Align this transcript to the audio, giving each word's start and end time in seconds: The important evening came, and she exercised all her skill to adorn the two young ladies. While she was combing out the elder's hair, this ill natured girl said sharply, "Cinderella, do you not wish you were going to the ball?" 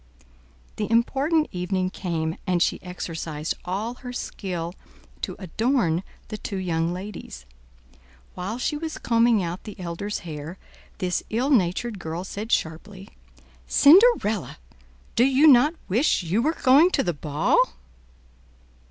The 0.77 0.89
important 0.89 1.47
evening 1.51 1.91
came, 1.91 2.35
and 2.47 2.59
she 2.59 2.81
exercised 2.81 3.53
all 3.65 3.93
her 4.01 4.11
skill 4.11 4.73
to 5.21 5.35
adorn 5.37 6.01
the 6.29 6.39
two 6.39 6.57
young 6.57 6.91
ladies. 6.91 7.45
While 8.33 8.57
she 8.57 8.75
was 8.75 8.97
combing 8.97 9.43
out 9.43 9.63
the 9.63 9.79
elder's 9.79 10.21
hair, 10.25 10.57
this 10.97 11.21
ill 11.29 11.51
natured 11.51 11.99
girl 11.99 12.23
said 12.23 12.51
sharply, 12.51 13.09
"Cinderella, 13.67 14.57
do 15.15 15.23
you 15.23 15.45
not 15.45 15.75
wish 15.87 16.23
you 16.23 16.41
were 16.41 16.53
going 16.59 16.89
to 16.93 17.03
the 17.03 17.13
ball?" 17.13 17.61